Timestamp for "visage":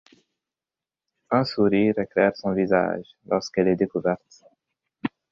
2.53-3.05